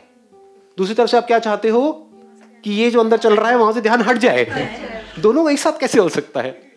दूसरी 0.77 0.95
तरफ़ 0.95 1.09
से 1.09 1.17
आप 1.17 1.27
क्या 1.27 1.39
चाहते 1.39 1.69
हो 1.69 2.09
कि 2.63 2.71
ये 2.71 2.91
जो 2.91 2.99
अंदर 2.99 3.17
चल 3.17 3.35
रहा 3.35 3.49
है, 3.49 3.57
वहाँ 3.57 3.73
से 3.73 3.81
ध्यान 3.81 4.01
हट 4.01 4.17
जाए। 4.17 4.69
दोनों 5.19 5.51
एक 5.51 5.59
साथ 5.59 5.79
कैसे 5.79 5.99
हो 5.99 6.09
सकता 6.09 6.41
है? 6.41 6.71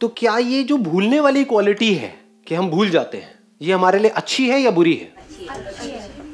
तो 0.00 0.08
क्या 0.08 0.38
ये 0.38 0.62
जो 0.62 0.76
भूलने 0.76 1.20
वाली 1.20 1.44
क्वालिटी 1.44 1.94
है 1.94 2.20
कि 2.46 2.54
हम 2.54 2.70
भूल 2.70 2.90
जाते 2.90 3.18
हैं, 3.18 3.38
ये 3.62 3.72
हमारे 3.72 3.98
लिए 3.98 4.10
अच्छी 4.10 4.48
है 4.48 4.60
या 4.60 4.70
बुरी 4.70 4.94
है? 4.94 5.14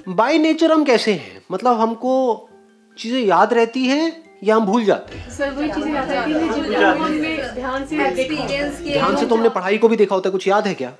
बाय 0.09 0.39
नेचर 0.39 0.73
हम 0.73 0.85
कैसे 0.85 1.13
हैं? 1.13 1.43
मतलब 1.53 1.81
हमको 1.81 2.49
चीज़ें 2.99 3.21
याद 3.21 3.55
रहती 3.55 3.85
हैं 3.85 4.22
या 4.43 4.57
हम 4.57 4.67
भूल 4.67 4.85
जाते 4.85 5.19
हैं। 5.19 5.31
सर 5.31 5.51
वही 5.51 5.71
चीज़ें 5.73 5.95
याद 5.95 6.11
रहती 6.11 6.33
हैं 6.33 6.53
जो 6.53 6.87
हम 6.99 7.11
में 7.13 7.55
ध्यान 7.55 7.85
से 7.87 7.97
देखा। 7.97 8.47
ध्यान 8.83 9.17
से 9.17 9.27
तो 9.27 9.35
हमने 9.35 9.49
पढ़ाई 9.51 9.79
को 9.79 9.89
भी 9.89 9.97
देखा 9.97 10.15
होता 10.15 10.29
है 10.29 10.33
कुछ 10.33 10.49
याद 10.49 10.67
है 10.67 10.75
क्या? 10.75 10.93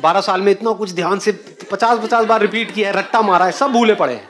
बारह 0.00 0.20
साल 0.20 0.40
में 0.40 0.52
इतना 0.52 0.72
कुछ 0.74 0.92
ध्यान 0.94 1.18
से 1.18 1.32
पचास 1.70 1.98
पचास 1.98 2.24
बार 2.26 2.40
रिपीट 2.40 2.70
किया 2.70 2.88
है 2.88 2.96
रट्टा 2.96 3.22
मारा 3.22 3.46
है 3.46 3.52
सब 3.52 3.72
भूले 3.72 3.94
पड़े 3.94 4.14
हैं। 4.14 4.28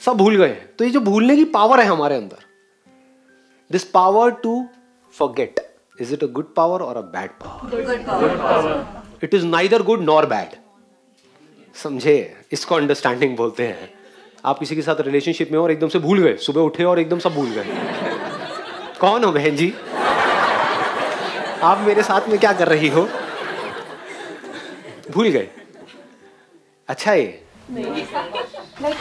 सब 0.00 0.16
भूल 0.16 0.36
गए 0.36 0.52
तो 0.78 0.84
ये 0.84 0.90
जो 0.90 1.00
भूलने 1.02 1.36
की 1.36 1.44
पावर 1.52 1.80
है 1.80 1.86
हमारे 1.86 2.16
अंदर 2.16 2.44
this 3.70 3.84
power 3.90 4.30
to 4.42 4.64
forget 5.14 5.60
is 5.98 6.12
it 6.14 6.24
a 6.24 6.26
good 6.32 6.54
power 6.54 6.82
और 6.82 6.96
a 6.96 7.00
bad 7.12 7.30
power 7.42 9.24
it 9.24 9.34
is 9.34 9.46
neither 9.46 9.82
good 9.82 10.02
nor 10.04 10.26
bad 10.26 10.56
समझे? 11.74 12.36
इसको 12.52 12.74
अंडरस्टैंडिंग 12.74 13.36
बोलते 13.36 13.66
हैं। 13.66 13.88
आप 14.46 14.58
किसी 14.58 14.76
के 14.76 14.82
साथ 14.82 15.00
रिलेशनशिप 15.00 15.50
में 15.52 15.58
हो 15.58 15.62
और 15.64 15.70
एकदम 15.70 15.88
से 15.88 15.98
भूल 15.98 16.20
गए, 16.22 16.36
सुबह 16.36 16.60
उठे 16.60 16.84
और 16.84 16.98
एकदम 16.98 17.18
सब 17.18 17.34
भूल 17.34 17.48
गए। 17.50 17.64
कौन 19.00 19.24
हो 19.24 19.32
बहन 19.32 19.56
जी? 19.56 19.72
आप 21.62 21.78
मेरे 21.86 22.02
साथ 22.02 22.28
में 22.28 22.38
क्या 22.38 22.52
कर 22.52 22.68
रही 22.68 22.88
हो? 22.88 23.08
भूल 25.10 25.28
गए। 25.28 25.48
अच्छा 26.88 27.12
ये। 27.12 27.42
Like 28.82 28.96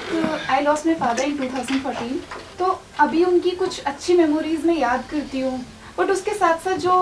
I 0.50 0.62
lost 0.62 0.86
my 0.86 0.96
father 0.96 1.24
in 1.24 1.38
2014 1.38 2.20
तो 2.60 2.66
अभी 3.00 3.24
उनकी 3.24 3.52
कुछ 3.52 3.84
अच्छी 3.84 4.14
मेमोरीज 4.18 4.66
में 4.66 4.78
याद 4.78 5.04
करती 5.12 5.40
हूँ 5.40 5.60
बट 5.98 6.10
उसके 6.12 6.34
साथ 6.34 6.58
साथ 6.60 6.78
जो 6.78 6.94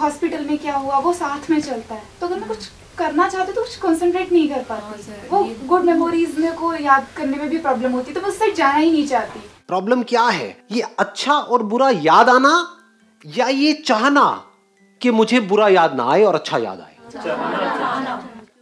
हॉस्पिटल 0.00 0.44
में 0.44 0.58
क्या 0.58 0.74
हुआ, 0.74 0.98
वो 0.98 1.12
साथ 1.12 1.50
में 1.50 1.60
चलता 1.60 1.94
है। 1.94 2.02
तो 2.20 2.26
अगर 2.26 2.36
मैं 2.36 2.48
कुछ 2.48 2.68
करना 2.98 3.28
चाहते 3.28 3.52
तो 3.52 3.62
कुछ 3.62 3.76
कंसंट्रेट 3.76 4.32
नहीं 4.32 4.48
कर 4.48 4.62
पाती। 4.64 5.28
वो 5.28 5.42
गुड 5.66 5.84
मेमोरीज 5.84 6.38
में 6.38 6.52
को 6.54 6.74
याद 6.76 7.06
करने 7.16 7.36
में 7.36 7.48
भी 7.50 7.58
प्रॉब्लम 7.58 7.92
होती 7.92 8.12
तो 8.12 8.20
मैं 8.20 8.28
उससे 8.28 8.50
जाना 8.52 8.76
ही 8.76 8.90
नहीं 8.90 9.06
चाहती। 9.06 9.40
प्रॉब्लम 9.68 10.02
क्या 10.02 10.22
है? 10.22 10.56
ये 10.72 10.82
अच्छा 10.98 11.34
और 11.34 11.62
बुरा 11.64 11.90
याद 12.02 12.28
आना 12.28 12.54
या 13.24 13.48
ये 13.48 13.72
चाहना 13.82 14.24
कि 15.00 15.10
मुझे 15.10 15.40
बुरा 15.42 15.68
याद 15.68 15.94
ना 15.94 16.10
आए 16.10 16.22
और 16.22 16.34
अच्छा 16.34 16.58
याद 16.58 16.80
आए? 16.80 16.96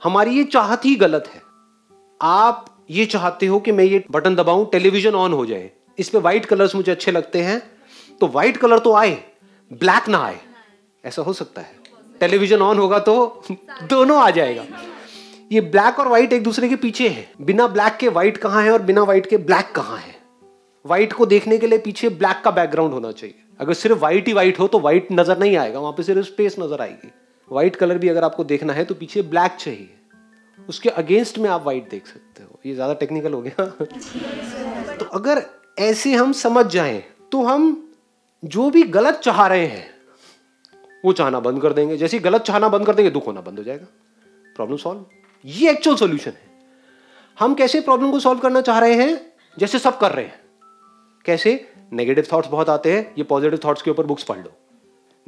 हमारी 0.03 0.37
ये 0.37 0.45
चाहत 0.45 0.85
ही 0.85 0.95
गलत 0.97 1.31
है। 1.35 1.41
आप 2.21 2.65
ये 2.91 3.07
चाहते 3.07 3.47
हो 3.47 3.59
कि 3.61 3.73
मैं 3.73 3.85
ये 3.85 4.05
बटन 4.11 4.35
दबाऊं 4.35 4.67
टेलीविज़न 4.73 5.15
ऑन 5.15 5.33
हो 5.33 5.47
जाए। 5.47 5.71
इस 5.99 6.09
पे 6.09 6.19
व्हाइट 6.19 6.45
कलर्स 6.45 6.75
मुझे 6.75 6.93
अच्छे 6.93 7.13
लगते 7.13 7.43
हैं 7.43 7.61
तो 8.21 8.27
व्हाइट 8.27 8.57
कलर 8.57 8.79
तो 8.79 8.95
आए 8.95 9.17
ब्लैक 9.71 10.09
ना 10.09 10.19
आए। 10.19 10.39
ऐसा 11.05 11.23
हो 11.23 11.33
सकता 11.33 11.61
है। 11.61 11.86
टेलीविज़न 12.21 12.63
ऑन 12.63 12.79
होगा 12.79 12.99
तो 12.99 13.43
दोनों 13.83 14.21
आ 14.23 14.29
जाएगा। 14.31 14.65
ये 15.53 15.61
ब्लैक 15.61 15.99
और 16.01 16.09
व्हाइट 16.09 16.33
एक 16.33 16.43
दूसरे 16.43 16.69
के 16.69 16.77
पीछे 16.77 17.09
है। 17.09 17.27
बिना 17.43 17.67
ब्लैक 17.67 17.97
के 17.97 18.09
व्हाइट 18.09 18.37
कहाँ 18.37 18.63
है 18.63 18.71
और 18.73 18.83
बिना 18.83 19.03
व्हाइट 19.03 19.27
के 19.27 19.37
ब्लैक 19.37 19.71
कहाँ 19.75 19.99
है? 19.99 20.15
व्हाइट 20.85 21.13
को 21.13 21.27
देखने 21.27 21.59
के 21.59 21.67
लिए 21.67 21.79
पीछे 21.79 22.09
ब्लैक 22.09 22.41
का 22.45 22.51
बैकग्राउंड 22.51 22.93
होना 22.93 23.13
चाहिए। 23.13 23.35
अगर 23.61 23.75
सिर्फ़ 23.75 23.99
व्हाइट 23.99 24.27
ही 24.29 24.33
व्हाइट 24.33 24.59
हो 24.59 24.67
तो 24.67 24.79
व्हाइट 24.81 25.09
नज़र 25.13 25.39
नहीं 25.39 25.57
आएगा, 25.57 25.81
वहाँ 25.81 25.93
पे 25.93 26.03
सिर्फ़ 26.03 26.27
स्पेस 26.27 26.57
नज़र 26.59 26.81
आएगी। 26.81 27.11
व्हाइट 27.51 27.77
कलर 27.77 27.99
भी 27.99 28.09
अगर 28.09 28.25
आपको 28.25 28.45
देखना 28.45 28.73
है 28.73 28.85
तो 28.85 28.95
पीछे 28.95 29.23
ब्लैक 29.23 29.57
चाहिए। 29.61 29.89
उसके 30.69 30.89
अगेंस्ट 30.89 31.39
में 31.39 31.49
आप 31.51 31.65
वाइट 31.65 31.89
देख 31.91 32.07
सकते 32.07 32.43
हो। 32.43 32.59
ये 32.67 32.75
ज़्यादा 32.75 32.95
टेक्निकल 32.95 33.33
हो 33.33 33.41
गया। 33.43 33.67
तो 34.99 35.05
अगर 35.05 35.43
ऐसे 35.79 36.15
हम 36.15 36.33
समझ 36.33 36.67
जाएँ 36.67 37.03
तो 37.33 37.43
हम 37.43 37.93
जो 38.43 38.71
भी 38.71 38.83
गलत 38.83 39.21
चाह 39.25 39.47
रहे 39.47 39.67
हैं 39.67 39.87
वो 41.07 41.13
चाहना 41.13 41.41
बंद 41.41 41.63
कर 41.63 41.73
देंगे। 41.73 41.97
जैसे 41.97 42.19
गलत 42.19 42.43
चाहना 42.43 42.69
बंद 42.69 42.87
कर 42.87 42.95
देंगे, 42.95 43.11
दुख 43.11 43.27
होना 43.27 43.41
बंद 43.41 43.59
हो 43.59 43.65
जाएगा। 43.65 43.87
प्रॉब्लम 44.57 44.77
सॉल्व 44.77 45.05
ये 45.45 45.71
एक्चुअल 45.71 45.97
सॉल्यूशन 45.97 46.31
है। 46.31 46.47
हम 47.39 47.55
कैसे 47.55 47.81
प्रॉब्लम 47.81 48.11
को 48.11 48.21
सॉल्व 48.21 48.41
करना 48.41 48.61
चाह 48.61 48.79
रहे 48.79 48.95
हैं? 48.95 49.33
जैसे 49.59 49.79
सब 49.79 49.99
कर 49.99 50.13
रहे 50.13 50.25
हैं। 50.25 50.41
कैसे? 51.25 51.73
नेगेटिव 51.93 52.27
थॉट्स 52.33 52.49
बहुत 52.49 52.69
आते 52.69 52.93
हैं। 52.93 53.15
ये 53.19 53.25
पॉजिटिव 53.25 53.61
थॉट्स 53.65 53.83
के 53.83 53.91
ऊपर 53.91 54.07
बुक्स 54.07 54.23
पढ़ 54.23 54.39
लो। 54.39 54.53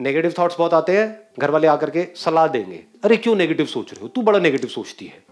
नेगेटिव 0.01 0.35
थॉट्स 0.39 0.59
बहुत 0.59 0.75
आते 0.75 0.99
हैं। 0.99 1.29
घर 1.39 1.51
वाले 1.51 1.67
आकर 1.67 1.91
के 1.91 2.09
सलाह 2.17 2.47
देंगे। 2.47 2.85
अरे, 3.05 3.17
क्यों 3.17 3.37
नेगेटिव 3.37 3.67
सोच 3.67 3.93
रहे 3.93 4.03
हो? 4.03 4.09
तू 4.09 4.23
बड़ा 4.23 4.39
नेगेटिव 4.39 4.71
सोचती 4.71 5.07
है। 5.07 5.25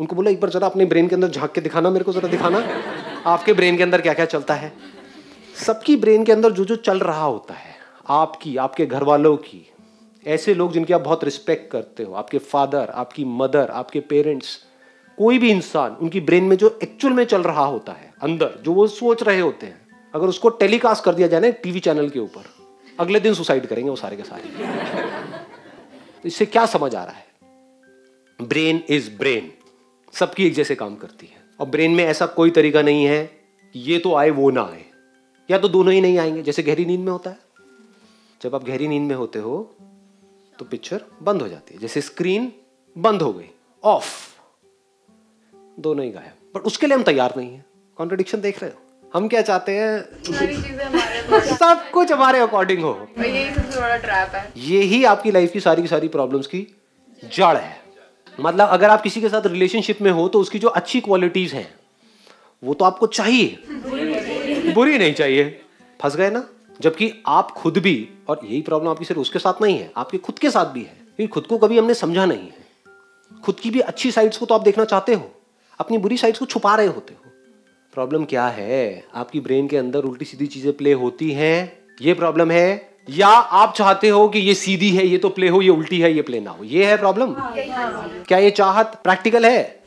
उनको 0.00 0.16
बोला, 0.16 0.30
एक 0.30 0.40
बार 0.40 0.50
जरा 0.50 0.66
अपने 0.66 0.84
ब्रेन 0.84 1.08
के 1.08 1.14
अंदर 1.14 1.28
झाँक 1.28 1.52
के 1.52 1.60
दिखाना, 1.60 1.90
मेरे 1.90 2.04
को 2.04 2.12
जरा 2.12 2.28
दिखाना। 2.28 2.82
आपके 3.26 3.52
ब्रेन 3.52 3.76
के 3.76 3.82
अंदर 3.82 4.00
क्या 4.00 4.14
क्या 4.14 4.24
चलता 4.24 4.54
है? 4.54 4.72
सबकी 5.66 5.96
ब्रेन 5.96 6.24
के 6.24 6.32
अंदर 6.32 6.52
जो 6.52 6.64
जो 6.64 6.76
चल 6.76 6.98
रहा 6.98 7.24
होता 7.24 7.54
है 7.54 7.69
आपकी, 8.10 8.56
आपके 8.56 8.86
घर 8.86 9.02
वालों 9.02 9.36
की। 9.36 9.70
ऐसे 10.26 10.54
लोग 10.54 10.72
जिनकी 10.72 10.92
आप 10.92 11.00
बहुत 11.00 11.24
रिस्पेक्ट 11.24 11.72
करते 11.72 12.02
हो, 12.02 12.14
आपके 12.14 12.38
फादर 12.38 12.88
आपकी 12.88 13.24
मदर 13.24 13.68
आपके 13.68 14.00
पेरेंट्स 14.00 14.64
कोई 15.18 15.38
भी 15.38 15.50
इंसान 15.50 15.92
उनकी 15.92 16.20
ब्रेन 16.20 16.44
में 16.44 16.56
जो 16.56 16.78
एक्चुअल 16.82 17.14
में 17.14 17.24
चल 17.24 17.42
रहा 17.42 17.64
होता 17.64 17.92
है, 17.92 18.14
अंदर, 18.22 18.58
जो 18.62 18.72
वो 18.72 18.86
सोच 18.86 19.22
रहे 19.22 19.40
होते 19.40 19.66
हैं, 19.66 19.88
अगर 20.14 20.26
उसको 20.26 20.48
टेलीकास्ट 20.48 21.04
कर 21.04 21.14
दिया 21.14 21.28
जाए 21.28 21.40
ना 21.40 21.50
टीवी 21.50 21.80
चैनल 21.80 22.08
के 22.08 22.18
ऊपर, 22.18 22.44
अगले 23.00 23.20
दिन 23.20 23.34
सुसाइड 23.34 23.66
करेंगे 23.66 23.90
वो 23.90 23.96
सारे 23.96 24.16
के 24.16 24.22
सारे। 24.22 24.42
तो 26.22 26.28
इससे 26.28 26.46
क्या 26.46 26.66
समझ 26.66 26.94
आ 26.94 27.04
रहा 27.04 27.14
है? 27.14 27.26
ब्रेन 28.42 28.84
इज़ 28.88 29.18
ब्रेन 29.18 29.52
सबकी 30.12 30.46
एक 30.46 30.54
जैसे 30.54 30.74
काम 30.74 30.96
करती 30.96 31.26
है। 31.26 31.42
और 31.60 31.66
ब्रेन 31.66 31.90
में 31.90 32.04
ऐसा 32.04 32.26
कोई 32.26 32.50
तरीका 32.50 32.82
नहीं 32.82 33.04
है, 33.04 33.40
ये 33.76 33.98
तो 33.98 34.14
आए, 34.14 34.30
वो 34.30 34.50
ना 34.50 34.62
आए। 34.62 34.84
या 35.50 35.58
तो 35.58 35.68
दोनों 35.68 35.94
ही 35.94 36.00
नहीं 36.00 36.18
आएँगे, 36.18 36.42
जैसे 36.42 36.62
गहरी 36.62 36.84
नींद 36.84 37.00
में 37.00 37.12
होता 37.12 37.30
है। 37.30 37.49
जब 38.42 38.54
आप 38.54 38.64
गहरी 38.64 38.88
नींद 38.88 39.02
में 39.02 39.14
होते 39.16 39.38
हो 39.38 39.74
तो 40.58 40.64
पिक्चर 40.64 41.04
बंद 41.22 41.42
हो 41.42 41.48
जाती 41.48 41.74
है। 41.74 41.80
जैसे 41.80 42.00
स्क्रीन 42.00 42.52
बंद 42.98 43.22
हो 43.22 43.32
गई 43.32 43.50
ऑफ़ 43.84 44.28
दोनों 45.78 46.04
ही 46.04 46.10
गायब। 46.10 46.32
बट 46.54 46.60
उसके 46.60 46.86
लिए 46.86 46.96
हम 46.96 47.02
तैयार 47.02 47.34
नहीं 47.36 47.54
है। 47.54 47.64
कॉन्ट्रडिक्शन 47.96 48.40
देख 48.40 48.62
रहे 48.62 48.70
हो? 48.70 48.78
हम 49.14 49.28
क्या 49.28 49.42
चाहते 49.42 49.72
हैं? 49.72 50.22
सब 51.56 51.90
कुछ 51.90 52.12
हमारे 52.12 52.38
अकॉर्डिंग 52.38 52.82
हो। 52.82 53.08
यही 53.18 53.54
सबसे 53.54 53.80
बड़ा 53.80 53.96
ट्रैप 53.96 54.28
है। 54.28 54.52
यही 54.56 55.04
आपकी 55.04 55.30
लाइफ 55.30 55.52
की 55.52 55.60
सारी 55.60 55.82
की 55.82 55.88
सारी 55.88 56.08
प्रॉब्लम्स 56.08 56.46
की 56.46 56.66
जड़ 57.24 57.56
है। 57.56 57.80
मतलब 58.40 58.68
अगर 58.68 58.90
आप 58.90 59.02
किसी 59.02 59.20
के 59.20 59.28
साथ 59.28 59.46
रिलेशनशिप 59.46 60.00
में 60.02 60.10
हो 60.10 60.28
तो 60.28 60.40
उसकी 60.40 60.58
जो 60.58 60.68
अच्छी 60.68 61.00
क्वालिटीज 61.00 61.52
हैं 61.54 61.74
वो 62.64 62.74
तो 62.74 62.84
आपको 62.84 63.06
चाहिए। 63.06 63.58
बुरी 64.72 64.98
नहीं 64.98 65.14
चाहिए। 65.14 65.60
फंस 66.00 66.16
गए 66.16 66.30
ना? 66.30 66.48
जबकि 66.80 67.12
आप 67.26 67.50
खुद 67.50 67.78
भी 67.78 68.08
और 68.28 68.40
यही 68.44 68.60
प्रॉब्लम 68.62 68.90
आपकी 68.90 69.04
सिर्फ़ 69.04 69.20
उसके 69.20 69.38
साथ 69.38 69.62
नहीं 69.62 69.78
है 69.78 69.90
आपके 69.96 70.18
खुद 70.18 70.38
के 70.38 70.50
साथ 70.50 70.66
भी 70.66 70.80
है। 70.80 70.96
क्योंकि 71.16 71.26
खुद 71.26 71.46
को 71.46 71.58
कभी 71.58 71.78
हमने 71.78 71.94
समझा 71.94 72.24
नहीं 72.26 72.38
है। 72.38 72.68
खुद 73.42 73.60
की 73.60 73.70
भी 73.70 73.80
अच्छी 73.80 74.10
साइड्स 74.10 74.36
को 74.38 74.46
तो 74.46 74.54
आप 74.54 74.62
देखना 74.62 74.84
चाहते 74.84 75.14
हो 75.14 75.30
अपनी 75.80 75.98
बुरी 75.98 76.16
साइड्स 76.16 76.38
को 76.38 76.46
छुपा 76.46 76.74
रहे 76.76 76.86
होते 76.86 77.14
हो। 77.14 77.30
प्रॉब्लम 77.92 78.24
क्या 78.24 78.46
है? 78.48 79.04
आपकी 79.14 79.40
ब्रेन 79.40 79.68
के 79.68 79.76
अंदर 79.76 80.04
उल्टी 80.04 80.24
सीधी 80.24 80.46
चीज़ें 80.46 80.72
प्ले 80.72 80.92
होती 80.92 81.30
हैं। 81.30 81.72
ये 82.02 82.14
प्रॉब्लम 82.14 82.50
है 82.50 82.90
या 83.10 83.28
आप 83.28 83.74
चाहते 83.74 84.08
हो 84.08 84.28
कि 84.28 84.38
ये 84.38 84.54
सीधी 84.54 84.90
है 84.90 85.06
ये 85.06 85.18
तो 85.18 85.28
प्ले 85.28 85.48
हो 85.48 85.60
ये 85.62 85.68
उल्टी 85.68 86.00
है 86.00 86.12
ये 86.12 86.22
प्ले 86.22 86.40
ना 86.40 86.50
हो। 86.50 86.64
ये 86.64 86.86
है 86.86 86.96
प्रॉब्लम 86.96 87.34
क्या 88.28 88.38
ये 88.38 88.50
चाहत 88.52 89.00
प्रैक्टिकल 89.04 89.46
है? 89.46 89.82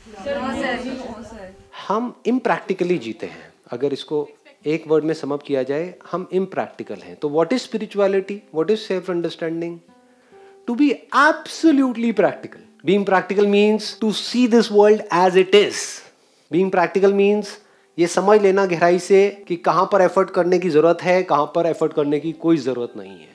हम 1.87 2.13
इम्प्रैक्टिकली 2.25 2.97
जीते 2.97 3.27
हैं। 3.27 3.51
अगर 3.71 3.93
इसको 3.93 4.27
एक 4.65 4.83
वर्ड 4.87 5.03
में 5.03 5.13
समअप 5.13 5.41
किया 5.43 5.63
जाए, 5.63 5.93
हम 6.11 6.27
इम्प्रैक्टिकल 6.33 6.95
हैं। 6.97 7.15
तो 7.15 7.29
what 7.29 7.53
is 7.53 7.61
spirituality 7.61 8.41
what 8.53 8.69
is 8.71 8.79
self 8.79 9.09
understanding 9.11 9.77
to 10.67 10.75
be 10.75 10.89
absolutely 10.91 12.11
practical 12.11 12.59
being 12.85 13.05
practical 13.05 13.47
means 13.47 13.97
to 14.01 14.11
see 14.13 14.47
this 14.47 14.71
world 14.71 15.01
as 15.15 15.37
it 15.37 15.55
is 15.55 15.77
being 16.51 16.71
practical 16.71 17.13
means 17.13 17.57
ये 17.97 18.07
समझ 18.07 18.41
लेना 18.41 18.65
गहराई 18.65 18.99
से 18.99 19.29
कि 19.47 19.55
कहाँ 19.65 19.87
पर 19.91 20.01
एफर्ट 20.01 20.29
करने 20.31 20.59
की 20.59 20.69
ज़रूरत 20.69 21.01
है, 21.03 21.21
कहाँ 21.23 21.51
पर 21.55 21.65
एफर्ट 21.67 21.93
करने 21.93 22.19
की 22.19 22.31
कोई 22.41 22.57
ज़रूरत 22.59 22.93
नहीं 22.97 23.11
है। 23.11 23.31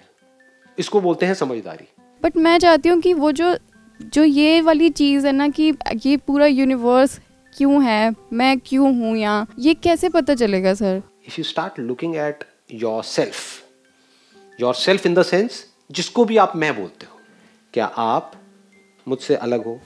इसको 0.78 1.00
बोलते 1.00 1.26
हैं 1.26 1.34
समझदारी। 1.34 1.86
बट 2.22 2.36
मैं 2.36 2.58
चाहती 2.58 2.88
हूँ 2.88 3.00
कि 3.00 3.12
वो 3.14 3.32
जो 3.32 3.56
जो 4.00 4.22
ये 4.24 4.60
वाली 4.60 4.88
चीज़ 4.90 5.26
है 5.26 5.32
ना 5.32 5.48
कि 5.50 5.72
ये 6.06 6.16
पूरा 6.16 6.46
यूनिवर्स 6.46 7.18
क्यों 7.52 7.82
है, 7.84 8.14
मैं 8.32 8.58
क्यों 8.66 8.94
हूँ 8.96 9.16
यहाँ, 9.16 9.46
ये 9.58 9.74
कैसे 9.74 10.08
पता 10.08 10.34
चलेगा 10.34 10.74
sir 10.74 11.02
if 11.28 11.34
you 11.38 11.44
start 11.44 11.78
looking 11.78 12.16
at 12.16 12.44
yourself 13.02 13.62
yourself 14.74 15.06
in 15.06 15.14
the 15.14 15.22
sense 15.22 15.66
जिसको 15.90 16.24
भी 16.24 16.36
आप 16.36 16.56
मैं 16.56 16.76
बोलते 16.76 17.06
हो 17.06 17.20
क्या 17.74 17.86
आप 17.86 18.32
मुझसे 19.08 19.34
अलग 19.36 19.64
हो? 19.64 19.80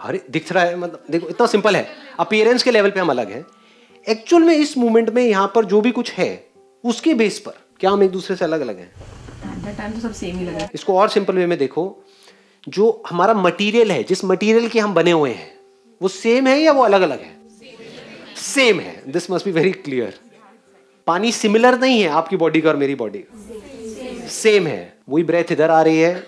अरे 0.00 0.26
दिख 0.30 0.52
रहा 0.52 0.64
है 0.64 0.76
मतलब 0.76 1.04
देखो 1.10 1.28
इतना 1.28 1.46
सिंपल 1.46 1.76
है। 1.76 1.88
अपियरेंस 2.20 2.62
के 2.62 2.70
लेवल 2.70 2.90
पे 2.90 3.00
हम 3.00 3.10
अलग 3.10 3.30
हैं। 3.30 3.46
एक्चुअल 4.08 4.42
में 4.42 4.54
इस 4.54 4.78
मोमेंट 4.78 5.10
में 5.10 5.22
यहाँ 5.22 5.52
पर 5.54 5.64
जो 5.64 5.80
भी 5.80 5.90
कुछ 5.90 6.12
है 6.12 6.46
उसके 6.84 7.14
बेस 7.14 7.38
पर 7.38 7.52
क्या 7.80 7.90
हम 7.90 8.02
एक 8.02 8.10
दूसरे 8.10 8.36
से 8.36 8.44
अलग 8.44 8.60
अलग 8.60 8.78
हैं 8.78 9.94
तो 9.94 10.00
सब 10.00 10.12
सेम 10.12 10.38
ही 10.38 10.44
लगा 10.44 10.68
इसको 10.74 10.98
और 10.98 11.08
सिंपल 11.08 11.34
वे 11.34 11.46
में 11.46 11.58
देखो 11.58 12.04
जो 12.68 13.02
हमारा 13.10 13.34
मटेरियल 13.34 13.92
है 13.92 14.02
जिस 14.02 14.24
मटेरियल 14.24 14.68
के 14.68 14.80
हम 14.80 14.94
बने 14.94 15.10
हुए 15.10 15.30
हैं 15.30 15.58
वो 16.02 16.08
सेम 16.08 16.46
है 16.46 16.60
या 16.60 16.72
वो 16.72 16.82
अलग 16.82 17.00
अलग 17.00 17.20
है? 17.20 17.45
सेम 18.46 18.80
है. 18.80 19.02
This 19.12 19.30
must 19.30 19.44
be 19.44 19.52
very 19.52 19.70
clear 19.72 20.18
पानी 21.06 21.32
सिमिलर 21.32 21.78
नहीं 21.80 22.00
है 22.00 22.08
आपकी 22.10 22.36
बॉडी 22.36 22.60
का 22.60 22.68
और 22.68 22.76
मेरी 22.76 22.94
बॉडी 22.94 23.18
का. 23.20 24.28
सेम 24.28 24.66
है. 24.66 24.96
वही 25.08 25.24
ब्रेथ 25.24 25.52
इधर 25.52 25.70
आ 25.70 25.80
रही 25.82 25.98
है, 25.98 26.26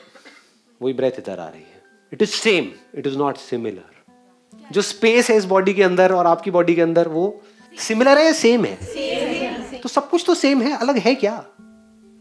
वही 0.81 0.93
ब्रेथ 0.95 1.19
इधर 1.19 1.39
आ 1.41 1.49
रही 1.49 1.61
है. 1.61 1.83
It 2.13 2.23
is 2.23 2.31
same 2.31 2.71
it 2.95 3.07
is 3.07 3.17
not 3.17 3.37
similar 3.37 4.73
जो 4.73 4.83
स्पेस 4.83 5.31
है 5.31 5.37
इस 5.37 5.45
बॉडी 5.45 5.75
के 5.75 5.83
अंदर 5.83 6.13
और 6.13 6.27
आपकी 6.27 6.51
बॉडी 6.51 6.75
के 6.75 6.83
अंदर, 6.83 7.09
वो 7.09 7.43
सिमिलर 7.79 8.19
है 8.19 8.33
सेम 8.33 8.65
है? 8.65 9.81
तो 9.81 9.89
सब 9.89 10.09
कुछ 10.11 10.25
तो 10.27 10.35
सेम 10.35 10.63
है. 10.63 10.77
अलग 10.77 10.99
है 10.99 11.15
क्या? 11.15 11.45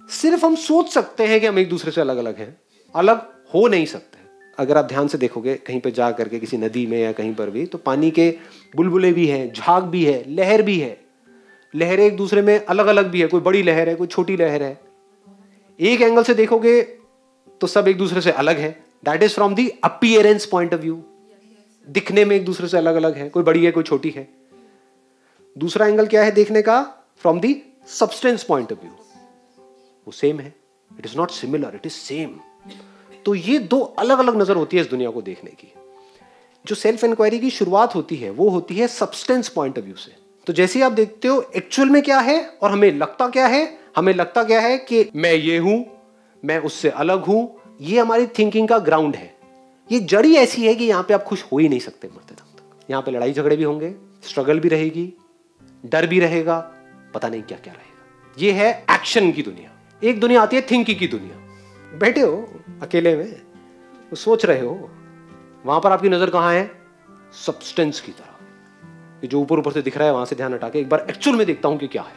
सिर्फ़ 0.10 0.46
हम 0.46 0.56
सोच 0.56 0.90
सकते 0.90 1.24
हैं 1.24 1.40
कि 1.42 1.48
हम 1.48 1.60
एक 1.60 1.70
दूसरे 1.70 1.92
से 1.92 2.02
अलग 2.02 2.18
अलग 2.18 2.38
हैं. 2.38 2.56
अलग 2.96 3.22
हो 3.54 3.68
नहीं 3.68 3.86
सकते. 3.86 4.17
अगर 4.58 4.78
आप 4.78 4.86
ध्यान 4.86 5.08
से 5.08 5.18
देखोगे, 5.18 5.56
कहीं 5.58 5.80
पर 5.82 5.90
जा 5.90 6.10
करके 6.12 6.40
किसी 6.40 6.58
नदी 6.58 6.86
में 6.86 6.98
या 7.00 7.12
कहीं 7.12 7.34
पर 7.36 7.50
भी 7.50 7.66
तो 7.66 7.78
पानी 7.78 8.12
के 8.12 8.30
बुलबुले 8.76 9.12
भी 9.14 9.28
हैं, 9.28 9.52
झाग 9.54 9.84
भी 9.84 10.04
है, 10.06 10.24
लहर 10.30 10.62
भी 10.62 10.80
है। 10.80 11.00
लहरें 11.74 12.06
एक 12.06 12.16
दूसरे 12.18 12.42
में 12.42 12.66
अलग 12.66 12.88
अलग 12.88 13.08
भी 13.08 13.22
है, 13.22 13.28
कोई 13.28 13.42
बड़ी 13.42 13.64
लहर 13.64 13.90
है, 13.90 13.96
कोई 13.96 14.08
छोटी 14.08 14.38
लहर 14.38 14.64
है। 14.64 14.80
एक 15.80 16.02
एंगल 16.02 16.24
से 16.24 16.34
देखोगे 16.34 16.82
तो 17.62 17.68
सब 17.68 17.88
एक 17.88 17.98
दूसरे 17.98 18.22
से 18.22 18.32
अलग 18.34 18.58
है। 18.58 18.72
That 19.06 19.24
is 19.24 19.34
from 19.34 19.56
the 19.56 19.68
appearance 19.84 20.46
point 20.46 20.74
of 20.74 20.82
view 20.82 21.04
दिखने 21.88 22.26
में 22.26 22.36
एक 22.36 22.46
दूसरे 22.46 22.68
से 22.68 22.78
अलग 22.78 22.96
अलग 22.96 23.18
है, 23.18 23.30
कोई 23.30 23.44
बड़ी 23.44 23.66
है, 23.66 23.72
कोई 23.72 23.84
छोटी 23.84 24.10
है। 24.10 24.28
दूसरा 25.56 25.88
एंगल 25.88 26.08
क्या 26.08 26.24
है 26.24 26.32
देखने 26.32 26.62
का? 26.62 26.82
From 27.22 27.40
the 27.40 27.56
substance 27.90 28.44
point 28.44 28.72
of 28.72 28.80
view 28.80 28.92
वो 28.92 30.12
सेम 30.12 30.40
है। 30.40 30.54
It 30.92 31.06
is 31.06 31.18
not 31.18 31.32
similar 31.32 31.76
it 31.76 31.86
is 31.86 31.94
same 31.94 32.30
तो 33.28 33.34
ये 33.36 33.58
दो 33.60 33.80
अलग 34.00 34.20
अलग 34.20 34.36
नज़र 34.42 34.56
होती 34.56 34.78
है 34.78 34.82
इस 34.84 34.90
दुनिया 34.90 35.10
को 35.10 35.22
देखने 35.22 35.52
की। 35.52 35.68
जो 36.66 36.76
सेल्फ 36.76 37.04
इंक्वायरी 37.04 37.40
की 37.40 37.50
शुरुआत 37.50 37.96
होती 37.96 38.16
है, 38.16 38.30
वो 38.30 38.50
होती 38.50 38.76
है 38.76 38.88
सब्सटेंस 38.88 39.50
पॉइंट 39.50 39.78
ऑफ़ 39.78 39.86
व्यू 39.86 39.96
से। 39.96 40.12
तो 40.48 40.54
जैसे 40.54 40.82
आप 40.82 40.92
देखते 40.92 41.28
हो 41.28 41.42
एक्चुअल 41.56 41.90
में 41.90 42.02
क्या 42.02 42.20
है 42.20 42.40
और 42.62 42.72
हमें 42.72 42.92
लगता 42.92 43.28
क्या 43.28 43.48
है, 43.48 43.80
हमें 43.98 44.14
लगता 44.14 44.44
क्या 44.44 44.60
है 44.60 44.78
कि 44.78 45.10
मैं 45.16 45.34
ये 45.34 45.58
हूँ, 45.58 45.86
मैं 46.44 46.60
उससे 46.60 46.90
अलग 46.90 47.24
हूँ, 47.24 47.60
ये 47.82 48.00
हमारी 48.00 48.28
थिंकिंग 48.28 48.68
का 48.68 48.78
ग्राउंड 48.80 49.16
है। 49.16 49.36
ये 49.92 50.00
जड़ी 50.00 50.36
ऐसी 50.36 50.66
है 50.68 50.76
कि 50.76 50.84
यहाँ 50.84 51.04
पे 51.04 51.14
आप 51.14 51.24
खुश 51.24 51.44
हो 51.52 51.58
ही 51.58 51.70
नहीं 51.70 51.80
सकते 51.80 52.08
मरते 52.08 52.36
तक। 52.36 52.90
यहाँ 52.90 53.02
पे 53.02 53.12
लड़ाई 53.12 53.34
झगड़े 53.34 53.56
भी 53.56 53.64
होंगे 53.64 53.94
स्ट्रगल 54.24 54.60
भी 54.60 54.70
रहेगी, 54.70 55.14
डर 55.84 56.08
भी 56.08 56.20
रहेगा, 56.20 56.60
पता 57.14 57.30
नहीं 57.30 57.42
क्या 57.42 57.58
क्या 57.58 57.74
रहेगा। 57.74 58.36
ये 58.38 58.52
है 58.52 58.72
एक्शन 58.92 59.32
की 59.32 59.44
दुनिया। 59.44 59.72
एक 60.02 60.20
दुनिया 60.20 60.42
आती 60.42 60.56
है 60.56 60.66
थिंकिंग 60.72 61.00
की 61.00 61.08
दुनिया। 61.08 61.44
बैठे 61.96 62.22
हो, 62.22 62.62
अकेले 62.82 63.16
में 63.16 63.42
वो 64.12 64.16
सोच 64.16 64.46
रहे 64.46 64.60
हो, 64.60 64.90
वहाँ 65.66 65.80
पर 65.82 65.92
आपकी 65.92 66.10
नज़र 66.10 66.30
कहाँ 66.30 66.54
है? 66.54 66.72
सब्सटेंस 67.46 68.00
की 68.02 68.12
तरह। 68.12 68.34
कि 69.22 69.28
जो 69.28 69.40
ऊपर 69.40 69.60
ऊपर 69.60 69.72
से 69.72 69.82
दिख 69.82 69.98
रहा 69.98 70.08
है, 70.08 70.14
वहाँ 70.14 70.26
से 70.26 70.36
ध्यान 70.36 70.54
हटा 70.54 70.70
के 70.70 70.80
एक 70.80 70.90
बार 70.90 71.06
एक्चुअल 71.10 71.38
में 71.38 71.46
देखता 71.48 71.70
हूँ 71.70 71.78
कि 71.78 71.88
क्या 71.88 72.02
है। 72.02 72.16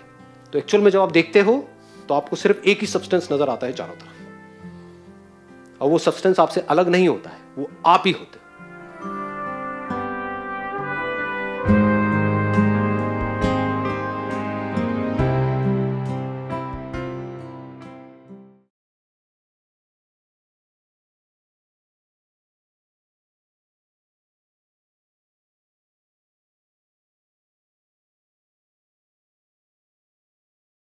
तो 0.52 0.58
एक्चुअल 0.58 0.82
में 0.84 0.90
जब 0.90 1.00
आप 1.00 1.12
देखते 1.12 1.40
हो 1.40 1.68
तो 2.08 2.14
आपको 2.14 2.36
सिर्फ़ 2.36 2.64
एक 2.64 2.80
ही 2.80 2.86
सब्सटेंस 2.86 3.28
नज़र 3.32 3.48
आता 3.48 3.66
है 3.66 3.72
चारों 3.72 3.94
तरफ़। 3.94 5.80
और 5.80 5.90
वो 5.90 5.98
सब्सटेंस 5.98 6.40
आपसे 6.40 6.60
अलग 6.60 6.88
नहीं 6.88 7.08
होता 7.08 7.30
है, 7.30 7.38
वो 7.58 7.70
आप 7.86 8.02
ही 8.06 8.12
होते 8.12 8.38